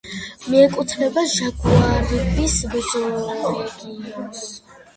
[0.53, 4.45] მიეკუთვნება ჟაგუარიბის მეზორეგიონს.